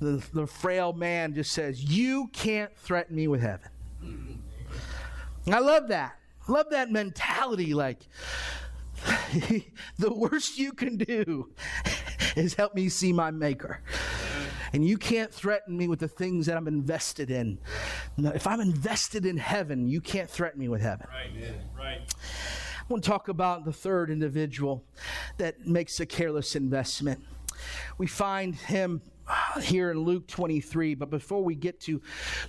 [0.00, 3.68] the, the frail man just says, You can't threaten me with heaven.
[5.46, 6.16] I love that.
[6.48, 7.74] love that mentality.
[7.74, 8.08] Like,
[9.98, 11.50] the worst you can do
[12.36, 13.80] is help me see my maker.
[14.72, 17.58] And you can't threaten me with the things that I'm invested in.
[18.18, 21.06] If I'm invested in heaven, you can't threaten me with heaven.
[21.10, 22.00] Right, right.
[22.78, 24.84] I want to talk about the third individual
[25.38, 27.24] that makes a careless investment.
[27.98, 29.02] We find him
[29.62, 30.94] here in Luke 23.
[30.94, 32.00] But before we get to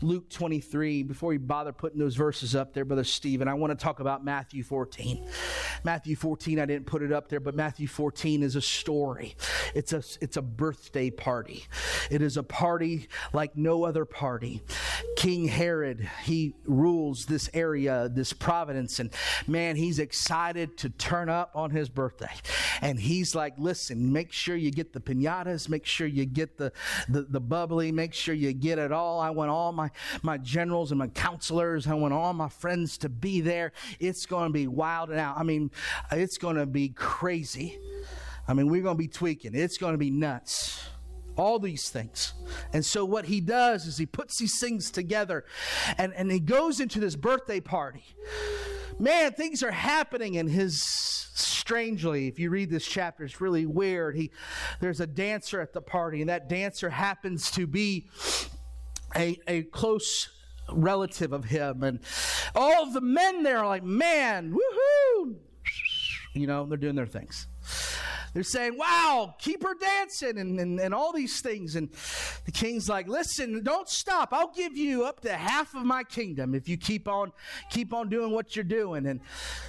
[0.02, 3.82] Luke 23, before we bother putting those verses up there, Brother Stephen, I want to
[3.82, 5.28] talk about Matthew 14.
[5.84, 9.36] Matthew 14, I didn't put it up there, but Matthew 14 is a story.
[9.74, 11.66] It's a, it's a birthday party.
[12.10, 14.62] It is a party like no other party.
[15.16, 19.12] King Herod, he rules this area, this providence, and
[19.48, 22.32] man, he's excited to turn up on his birthday.
[22.82, 26.71] and he's like, listen, make sure you get the pinatas, make sure you get the,
[27.10, 29.20] the, the bubbly, make sure you get it all.
[29.20, 29.90] I want all my,
[30.22, 33.72] my generals and my counselors, I want all my friends to be there.
[34.00, 35.38] It's going to be wild and out.
[35.38, 35.72] I mean,
[36.12, 37.78] it's going to be crazy.
[38.48, 39.56] I mean, we're going to be tweaking.
[39.56, 40.88] It's going to be nuts
[41.38, 42.34] all these things.
[42.74, 45.46] And so what he does is he puts these things together
[45.98, 48.04] and, and he goes into this birthday party.
[49.02, 50.80] Man, things are happening in his
[51.34, 54.16] strangely, if you read this chapter, it's really weird.
[54.16, 54.32] He
[54.80, 58.10] there's a dancer at the party, and that dancer happens to be
[59.16, 60.30] a, a close
[60.72, 61.82] relative of him.
[61.82, 62.00] And
[62.54, 65.36] all the men there are like, man, woohoo!
[66.36, 67.48] You know, they're doing their things.
[68.34, 71.76] They're saying, wow, keep her dancing and, and, and all these things.
[71.76, 71.90] And
[72.46, 74.30] the king's like, listen, don't stop.
[74.32, 77.32] I'll give you up to half of my kingdom if you keep on
[77.70, 79.06] keep on doing what you're doing.
[79.06, 79.20] And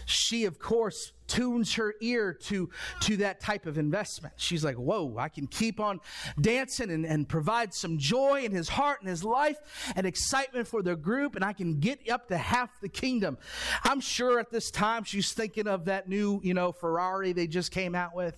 [0.07, 2.68] she, of course, tunes her ear to,
[3.01, 4.35] to that type of investment.
[4.37, 6.01] She's like, whoa, I can keep on
[6.38, 9.57] dancing and, and provide some joy in his heart and his life
[9.97, 13.38] and excitement for the group, and I can get up to half the kingdom.
[13.83, 17.71] I'm sure at this time she's thinking of that new, you know, Ferrari they just
[17.71, 18.37] came out with.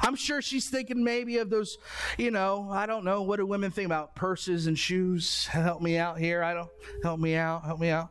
[0.00, 1.76] I'm sure she's thinking maybe of those,
[2.16, 5.46] you know, I don't know, what do women think about purses and shoes?
[5.46, 6.44] Help me out here.
[6.44, 6.70] I don't,
[7.02, 8.10] help me out, help me out.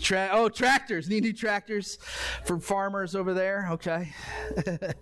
[0.00, 1.08] Tra- oh, tractors.
[1.08, 1.98] Need new tractors
[2.44, 3.33] for farmers over there.
[3.34, 4.12] There, okay.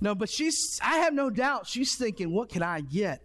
[0.00, 3.22] no, but she's, I have no doubt she's thinking, what can I get?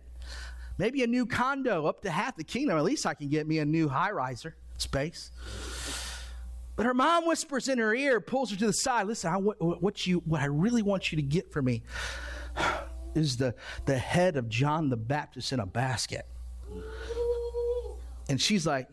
[0.78, 2.78] Maybe a new condo up to half the kingdom.
[2.78, 5.32] At least I can get me a new high riser space.
[6.76, 9.06] But her mom whispers in her ear, pulls her to the side.
[9.06, 11.84] Listen, I, what, what, you, what I really want you to get for me
[13.16, 13.54] is the,
[13.86, 16.26] the head of John the Baptist in a basket.
[18.30, 18.88] And she's like,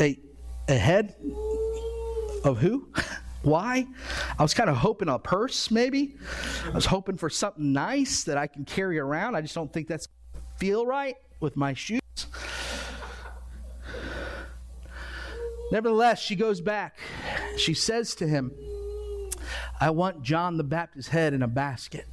[0.00, 0.18] a,
[0.68, 1.14] a head
[2.44, 2.88] of who?
[3.42, 3.86] Why?
[4.38, 6.16] I was kind of hoping a purse, maybe.
[6.66, 9.36] I was hoping for something nice that I can carry around.
[9.36, 10.08] I just don't think that's
[10.56, 12.00] feel right with my shoes.
[15.70, 16.98] Nevertheless, she goes back.
[17.56, 18.52] She says to him,
[19.80, 22.06] I want John the Baptist's head in a basket.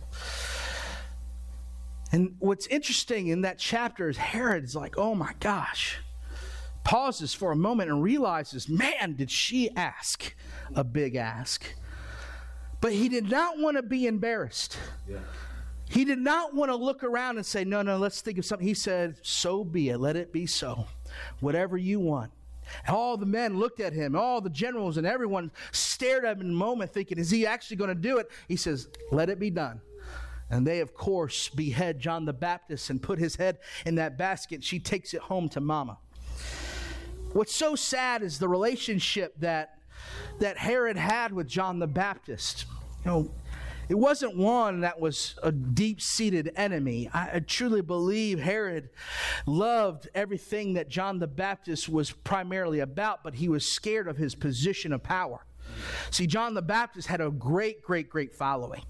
[2.11, 5.97] And what's interesting in that chapter is Herod's like, oh my gosh,
[6.85, 10.33] pauses for a moment and realizes, man, did she ask
[10.73, 11.65] a big ask.
[12.79, 14.77] But he did not want to be embarrassed.
[15.09, 15.17] Yeah.
[15.89, 18.67] He did not want to look around and say, no, no, let's think of something.
[18.67, 19.97] He said, so be it.
[19.97, 20.85] Let it be so.
[21.39, 22.31] Whatever you want.
[22.87, 26.49] All the men looked at him, all the generals and everyone stared at him in
[26.49, 28.29] a moment, thinking, is he actually going to do it?
[28.47, 29.81] He says, let it be done.
[30.49, 34.63] And they, of course, behead John the Baptist and put his head in that basket.
[34.63, 35.97] She takes it home to mama.
[37.35, 39.79] What's so sad is the relationship that,
[40.39, 42.63] that Herod had with John the Baptist.
[43.03, 43.31] You know,
[43.89, 47.09] it wasn't one that was a deep seated enemy.
[47.13, 48.87] I, I, truly believe Herod
[49.45, 54.33] loved everything that John the Baptist was primarily about, but he was scared of his
[54.33, 55.45] position of power.
[56.12, 58.82] See, John the Baptist had a great, great, great following.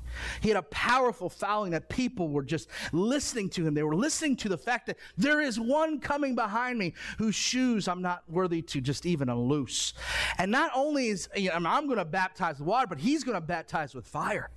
[0.42, 3.74] He had a powerful following that people were just listening to him.
[3.74, 7.88] They were listening to the fact that there is one coming behind me whose shoes
[7.88, 9.94] I'm not worthy to just even unloose.
[10.38, 13.36] And not only is you know, I'm going to baptize with water, but he's going
[13.36, 14.50] to baptize with fire.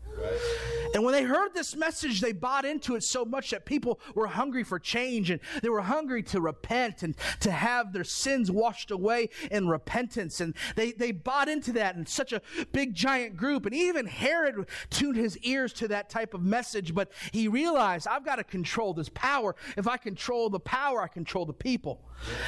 [0.95, 4.27] And when they heard this message, they bought into it so much that people were
[4.27, 8.91] hungry for change and they were hungry to repent and to have their sins washed
[8.91, 10.41] away in repentance.
[10.41, 12.41] And they, they bought into that in such a
[12.73, 13.67] big, giant group.
[13.67, 18.25] And even Herod tuned his ears to that type of message, but he realized I've
[18.25, 19.55] got to control this power.
[19.77, 22.01] If I control the power, I control the people.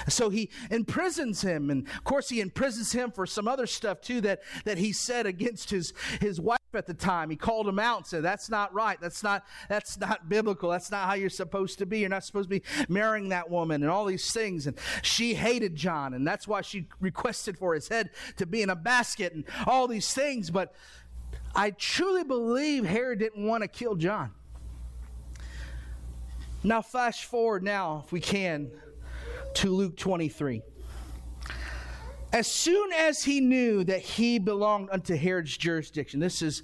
[0.09, 4.21] So he imprisons him, and of course he imprisons him for some other stuff too
[4.23, 7.31] that, that he said against his, his wife at the time.
[7.31, 9.01] He called him out and said, That's not right.
[9.01, 10.71] That's not that's not biblical.
[10.71, 12.01] That's not how you're supposed to be.
[12.01, 14.67] You're not supposed to be marrying that woman and all these things.
[14.67, 18.71] And she hated John, and that's why she requested for his head to be in
[18.71, 20.51] a basket and all these things.
[20.51, 20.75] But
[21.55, 24.33] I truly believe Herod didn't want to kill John.
[26.63, 28.71] Now, flash forward now, if we can,
[29.55, 30.63] to Luke 23.
[32.33, 36.63] As soon as he knew that he belonged unto Herod's jurisdiction, this is,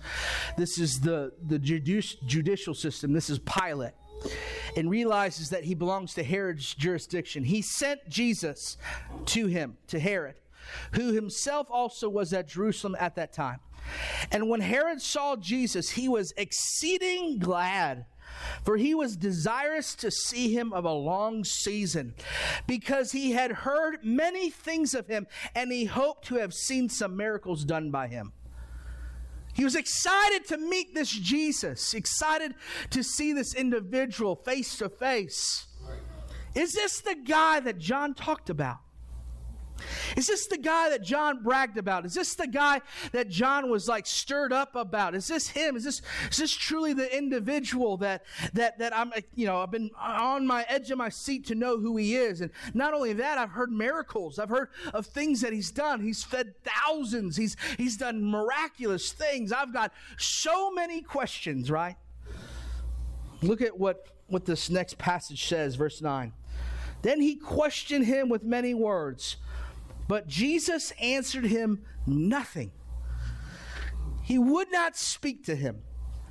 [0.57, 3.93] this is the, the judici- judicial system, this is Pilate,
[4.77, 8.77] and realizes that he belongs to Herod's jurisdiction, he sent Jesus
[9.27, 10.37] to him, to Herod,
[10.93, 13.59] who himself also was at Jerusalem at that time.
[14.31, 18.07] And when Herod saw Jesus, he was exceeding glad
[18.65, 22.15] for he was desirous to see him of a long season,
[22.67, 27.17] because he had heard many things of him, and he hoped to have seen some
[27.17, 28.33] miracles done by him.
[29.55, 32.55] He was excited to meet this Jesus, excited
[32.91, 35.67] to see this individual face to face.
[36.55, 38.79] Is this the guy that John talked about?
[40.17, 42.07] Is this the guy that John bragged about?
[42.07, 42.81] Is this the guy
[43.13, 45.15] that John was like stirred up about?
[45.15, 45.77] Is this him?
[45.77, 48.25] Is this is this truly the individual that
[48.55, 51.79] that that I'm you know I've been on my edge of my seat to know
[51.79, 52.41] who he is?
[52.41, 54.39] And not only that, I've heard miracles.
[54.39, 56.01] I've heard of things that he's done.
[56.01, 57.37] He's fed thousands.
[57.37, 59.53] He's he's done miraculous things.
[59.53, 61.97] I've got so many questions, right?
[63.43, 66.33] Look at what what this next passage says, verse 9.
[67.03, 69.37] Then he questioned him with many words.
[70.09, 72.73] But Jesus answered him nothing.
[74.23, 75.83] He would not speak to him.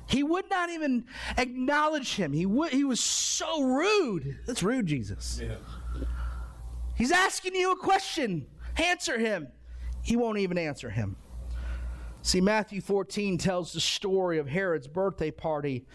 [0.08, 1.06] He would not even
[1.36, 2.32] acknowledge him.
[2.32, 4.38] He, would, he was so rude.
[4.46, 5.40] That's rude, Jesus.
[5.42, 5.56] Yeah.
[6.94, 8.46] He's asking you a question.
[8.76, 9.48] Answer him.
[10.02, 11.16] He won't even answer him.
[12.22, 15.86] See, Matthew 14 tells the story of Herod's birthday party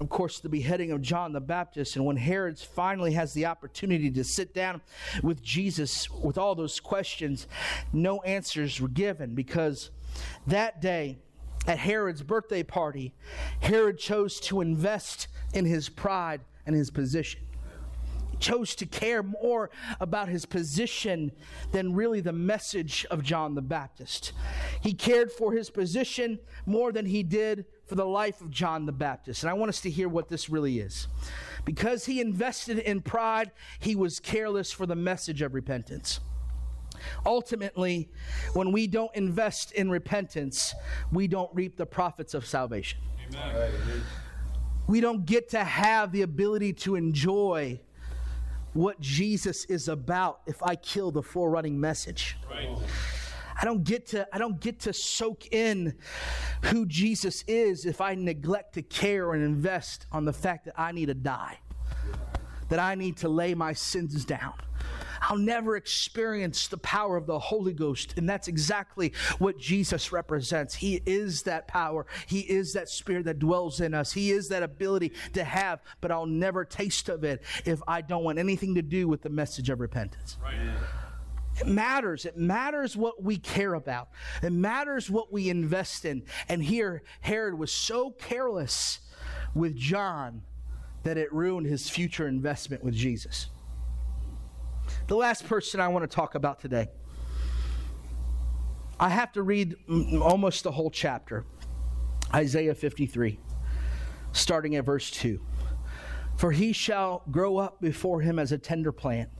[0.00, 1.96] of course, the beheading of John the Baptist.
[1.96, 4.80] And when Herod finally has the opportunity to sit down
[5.22, 7.48] with Jesus with all those questions,
[7.92, 9.90] no answers were given because
[10.46, 11.18] that day
[11.66, 13.12] at Herod's birthday party,
[13.60, 17.40] Herod chose to invest in his pride and his position
[18.40, 19.70] chose to care more
[20.00, 21.32] about his position
[21.72, 24.32] than really the message of John the Baptist.
[24.80, 28.92] He cared for his position more than he did for the life of John the
[28.92, 29.42] Baptist.
[29.42, 31.08] And I want us to hear what this really is.
[31.64, 36.20] Because he invested in pride, he was careless for the message of repentance.
[37.24, 38.10] Ultimately,
[38.54, 40.74] when we don't invest in repentance,
[41.12, 42.98] we don't reap the profits of salvation.
[43.34, 43.70] Amen.
[44.86, 47.80] We don't get to have the ability to enjoy
[48.78, 52.36] what Jesus is about if I kill the forerunning message.
[52.48, 52.78] Right.
[53.60, 55.96] I don't get to I don't get to soak in
[56.66, 60.92] who Jesus is if I neglect to care and invest on the fact that I
[60.92, 61.58] need to die.
[62.68, 64.54] That I need to lay my sins down.
[65.28, 68.14] I'll never experience the power of the Holy Ghost.
[68.16, 70.74] And that's exactly what Jesus represents.
[70.74, 74.62] He is that power, He is that spirit that dwells in us, He is that
[74.62, 78.82] ability to have, but I'll never taste of it if I don't want anything to
[78.82, 80.38] do with the message of repentance.
[80.42, 80.56] Right.
[81.60, 82.24] It matters.
[82.24, 84.08] It matters what we care about.
[84.42, 86.22] It matters what we invest in.
[86.48, 89.00] And here, Herod was so careless
[89.54, 90.42] with John
[91.02, 93.48] that it ruined his future investment with Jesus.
[95.08, 96.88] The last person I want to talk about today.
[99.00, 99.74] I have to read
[100.20, 101.46] almost the whole chapter
[102.34, 103.40] Isaiah 53,
[104.32, 105.40] starting at verse 2.
[106.36, 109.30] For he shall grow up before him as a tender plant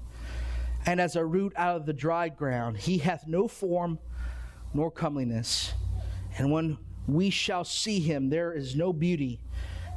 [0.87, 2.79] and as a root out of the dry ground.
[2.79, 3.99] He hath no form
[4.73, 5.75] nor comeliness.
[6.39, 9.39] And when we shall see him, there is no beauty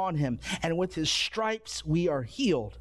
[0.00, 2.78] upon him, and with his stripes we are healed.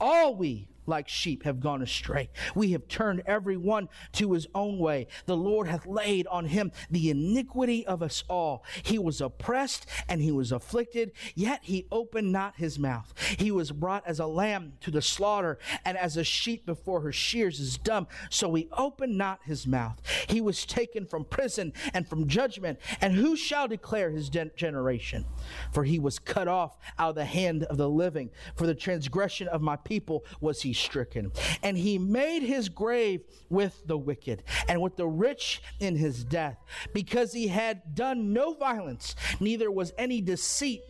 [0.00, 2.30] All we like sheep have gone astray.
[2.54, 5.06] We have turned every one to his own way.
[5.26, 8.64] The Lord hath laid on him the iniquity of us all.
[8.82, 13.12] He was oppressed and he was afflicted, yet he opened not his mouth.
[13.38, 17.12] He was brought as a lamb to the slaughter, and as a sheep before her
[17.12, 20.00] shears is dumb, so he opened not his mouth.
[20.28, 25.24] He was taken from prison and from judgment, and who shall declare his generation?
[25.72, 28.30] For he was cut off out of the hand of the living.
[28.56, 31.32] For the transgression of my people was he stricken.
[31.62, 36.58] And he made his grave with the wicked and with the rich in his death,
[36.92, 40.82] because he had done no violence, neither was any deceit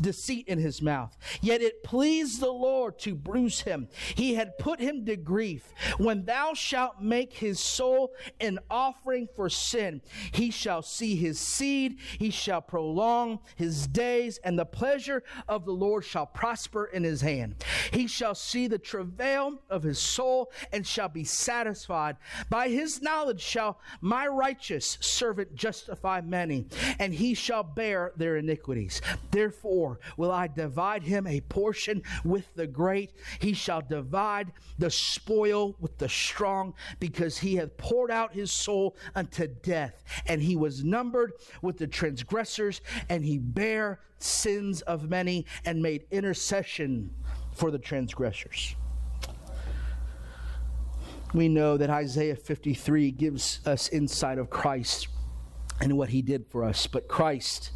[0.00, 1.16] deceit in his mouth.
[1.40, 3.88] Yet it pleased the Lord to bruise him.
[4.14, 5.72] He had put him to grief.
[5.98, 10.02] When thou shalt make his soul an offering for sin,
[10.32, 15.72] he shall see his seed, he shall prolong his days, and the pleasure of the
[15.72, 17.64] Lord shall prosper in his hand.
[17.92, 22.16] He shall see the travail of his soul and shall be satisfied.
[22.48, 26.66] By his knowledge shall my righteous servant justify many,
[26.98, 29.00] and he shall bear their iniquities.
[29.30, 29.71] Therefore
[30.16, 33.12] will I divide him a portion with the great.
[33.40, 38.96] He shall divide the spoil with the strong, because he hath poured out his soul
[39.14, 45.46] unto death, and he was numbered with the transgressors, and he bare sins of many
[45.64, 47.10] and made intercession
[47.52, 48.76] for the transgressors.
[51.34, 55.08] We know that Isaiah 53 gives us insight of Christ
[55.80, 57.72] and what he did for us, but Christ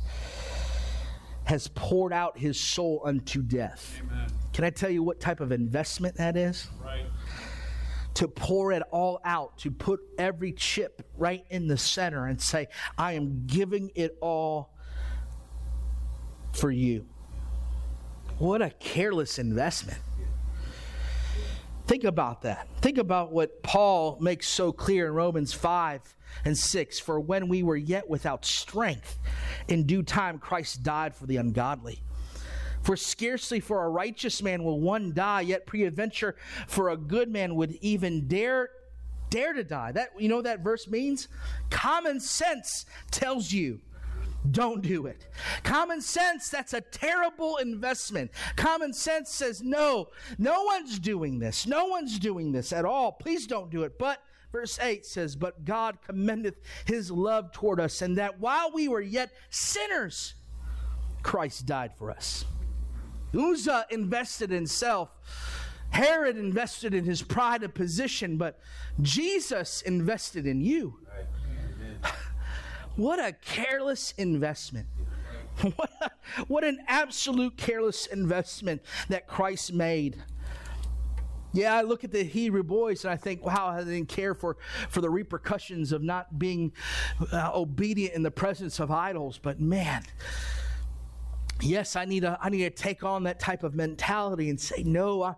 [1.47, 4.01] has poured out his soul unto death.
[4.03, 4.27] Amen.
[4.53, 6.69] Can I tell you what type of investment that is?
[6.85, 7.05] Right.
[8.15, 12.67] To pour it all out, to put every chip right in the center and say,
[12.99, 14.75] I am giving it all
[16.53, 17.07] for you.
[18.39, 19.99] What a careless investment.
[21.87, 22.67] Think about that.
[22.81, 26.99] Think about what Paul makes so clear in Romans 5 and 6.
[26.99, 29.19] For when we were yet without strength,
[29.69, 32.03] in due time Christ died for the ungodly.
[32.83, 37.55] For scarcely for a righteous man will one die, yet peradventure for a good man
[37.55, 38.71] would even dare
[39.31, 39.93] dare to die.
[39.93, 41.29] That you know that verse means?
[41.71, 43.81] Common sense tells you
[44.51, 45.27] don't do it.
[45.63, 48.31] Common sense, that's a terrible investment.
[48.57, 51.67] Common sense says, no, no one's doing this.
[51.67, 53.13] No one's doing this at all.
[53.13, 53.99] Please don't do it.
[53.99, 54.21] But
[54.53, 59.01] verse 8 says, But God commendeth his love toward us, and that while we were
[59.01, 60.35] yet sinners,
[61.23, 62.45] Christ died for us.
[63.37, 65.11] Uzzah invested in self.
[65.91, 68.59] Herod invested in his pride of position, but
[69.01, 70.99] Jesus invested in you.
[72.97, 74.87] What a careless investment.
[75.77, 76.11] What, a,
[76.49, 80.23] what an absolute careless investment that Christ made.
[81.55, 84.59] Yeah, I look at the Hebrew boys and I think, wow, I didn't care for,
[84.91, 86.73] for the repercussions of not being
[87.33, 89.39] uh, obedient in the presence of idols.
[89.43, 90.03] But man,
[91.63, 94.83] yes, I need, to, I need to take on that type of mentality and say,
[94.83, 95.37] no, I,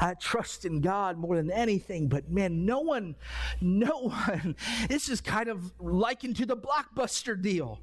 [0.00, 2.08] I trust in God more than anything.
[2.08, 3.14] But man, no one,
[3.60, 4.56] no one,
[4.88, 7.80] this is kind of likened to the blockbuster deal.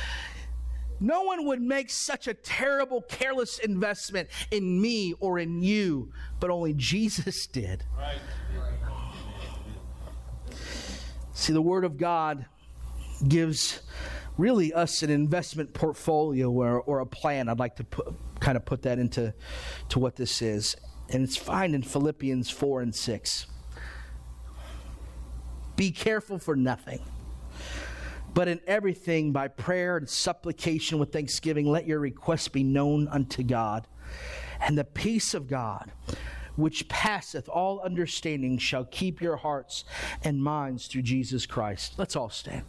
[1.00, 6.10] no one would make such a terrible, careless investment in me or in you,
[6.40, 7.84] but only Jesus did.
[7.96, 8.18] Right.
[11.34, 12.44] See, the Word of God
[13.26, 13.80] gives
[14.36, 17.48] really us an investment portfolio or, or a plan.
[17.48, 19.32] I'd like to put, kind of put that into
[19.88, 20.76] to what this is
[21.10, 23.46] and it's found in Philippians 4 and 6.
[25.76, 27.00] Be careful for nothing,
[28.34, 33.42] but in everything by prayer and supplication with thanksgiving, let your requests be known unto
[33.42, 33.86] God.
[34.60, 35.90] And the peace of God,
[36.56, 39.84] which passeth all understanding, shall keep your hearts
[40.22, 41.94] and minds through Jesus Christ.
[41.96, 42.64] Let's all stand.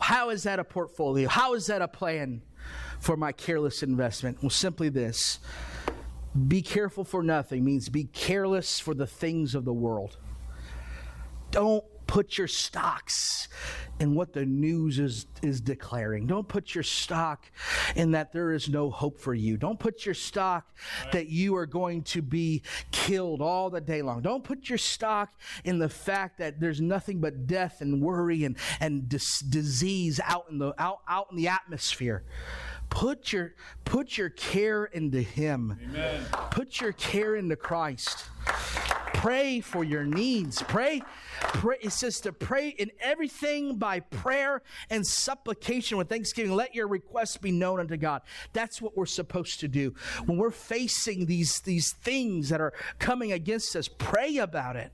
[0.00, 1.28] How is that a portfolio?
[1.28, 2.42] How is that a plan
[2.98, 4.38] for my careless investment?
[4.42, 5.38] Well, simply this
[6.48, 10.16] be careful for nothing means be careless for the things of the world.
[11.50, 13.48] Don't put your stocks
[13.98, 16.26] in what the news is, is declaring.
[16.26, 17.50] Don't put your stock
[17.94, 19.56] in that there is no hope for you.
[19.56, 20.76] Don't put your stock
[21.12, 24.20] that you are going to be killed all the day long.
[24.20, 25.30] Don't put your stock
[25.64, 30.46] in the fact that there's nothing but death and worry and, and dis- disease out
[30.50, 32.24] in the out, out in the atmosphere.
[32.92, 33.54] Put your,
[33.86, 35.78] put your care into Him.
[35.82, 36.24] Amen.
[36.50, 38.26] Put your care into Christ.
[39.14, 40.62] Pray for your needs.
[40.62, 41.00] Pray,
[41.40, 41.78] pray.
[41.80, 46.52] It says to pray in everything by prayer and supplication with thanksgiving.
[46.52, 48.20] Let your requests be known unto God.
[48.52, 49.94] That's what we're supposed to do.
[50.26, 54.92] When we're facing these, these things that are coming against us, pray about it.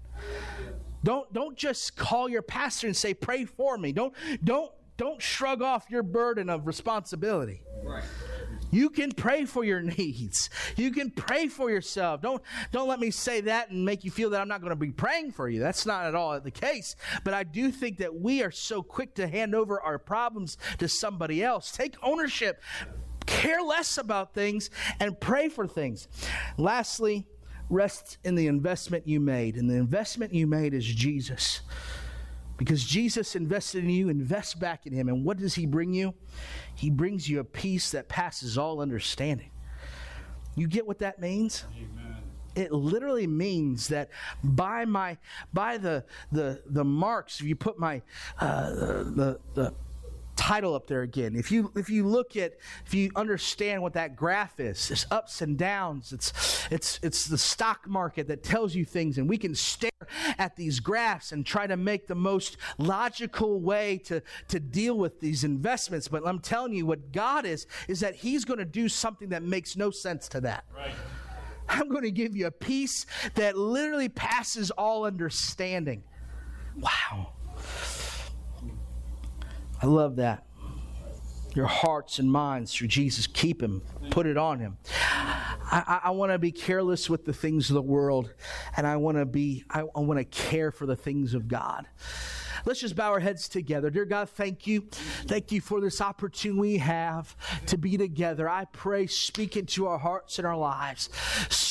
[1.03, 3.93] Don't, don't just call your pastor and say, pray for me.
[3.93, 7.63] Don't, don't don't shrug off your burden of responsibility.
[8.71, 10.51] You can pray for your needs.
[10.77, 12.21] You can pray for yourself.
[12.21, 14.77] Don't, don't let me say that and make you feel that I'm not going to
[14.77, 15.61] be praying for you.
[15.61, 16.97] That's not at all the case.
[17.25, 20.89] But I do think that we are so quick to hand over our problems to
[20.89, 21.73] somebody else.
[21.73, 22.63] Take ownership.
[23.27, 24.71] Care less about things
[25.01, 26.09] and pray for things.
[26.57, 27.27] Lastly,
[27.69, 29.57] rest in the investment you made.
[29.57, 31.61] And the investment you made is Jesus.
[32.59, 35.09] Because Jesus invested in you, invest back in him.
[35.09, 36.13] And what does he bring you?
[36.75, 39.51] He brings you a peace that passes all understanding.
[40.57, 41.65] You get what that means?
[41.77, 42.17] Amen.
[42.57, 44.11] It literally means that
[44.43, 45.17] by my
[45.53, 48.03] by the the the marks, if you put my
[48.41, 49.73] uh, the the
[50.39, 51.35] title up there again.
[51.35, 52.55] If you if you look at
[52.87, 56.13] if you understand what that graph is, it's ups and downs.
[56.13, 59.91] It's it's it's the stock market that tells you things, and we can stare
[60.39, 65.21] at these graphs and try to make the most logical way to to deal with
[65.21, 66.07] these investments.
[66.07, 69.43] But I'm telling you, what God is is that He's going to do something that
[69.43, 70.65] makes no sense to that.
[70.75, 70.95] Right.
[71.69, 76.05] I'm going to give you a peace that literally passes all understanding.
[76.77, 77.33] Wow.
[79.81, 80.45] I love that.
[81.55, 84.77] Your hearts and minds through Jesus, keep Him, put it on Him.
[85.71, 88.33] I, I want to be careless with the things of the world,
[88.77, 91.87] and I want to be, I, I want to care for the things of God.
[92.65, 93.89] Let's just bow our heads together.
[93.91, 94.89] Dear God, thank you.
[95.27, 98.49] Thank you for this opportunity we have to be together.
[98.49, 101.09] I pray, speak into our hearts and our lives.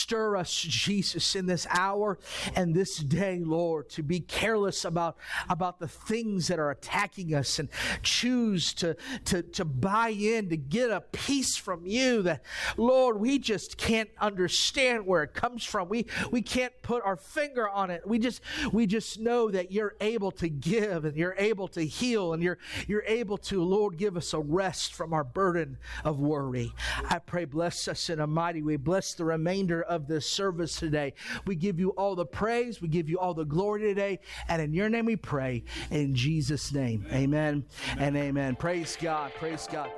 [0.08, 2.18] Stir us, Jesus, in this hour
[2.56, 5.18] and this day, Lord, to be careless about,
[5.50, 7.68] about the things that are attacking us and
[8.04, 8.96] choose to,
[9.26, 12.46] to, to buy in, to get a peace from you that,
[12.78, 15.90] Lord, we just can't understand where it comes from.
[15.90, 18.08] We, we can't put our finger on it.
[18.08, 18.40] We just,
[18.72, 22.60] we just know that you're able to give and you're able to heal and you're,
[22.88, 26.72] you're able to, Lord, give us a rest from our burden of worry.
[27.10, 28.78] I pray, bless us in a mighty way.
[28.78, 31.14] Bless the remainder of this service today.
[31.46, 32.82] We give you all the praise.
[32.82, 34.20] We give you all the glory today.
[34.48, 35.66] And in your name we pray.
[35.92, 37.06] In Jesus' name.
[37.12, 37.98] Amen, amen.
[37.98, 38.56] and amen.
[38.56, 39.34] Praise God.
[39.34, 39.90] Praise God.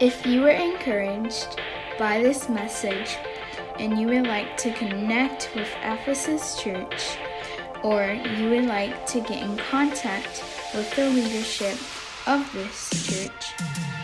[0.00, 1.60] If you were encouraged
[1.98, 3.18] by this message
[3.78, 7.18] and you would like to connect with Ephesus Church,
[7.82, 10.44] or you would like to get in contact
[10.74, 11.78] with the leadership
[12.26, 13.54] of this church,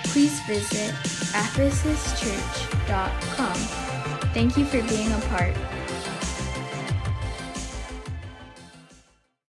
[0.05, 0.95] please visit
[1.33, 3.96] ephesuschurch.com.
[4.37, 5.57] Thank you for being a part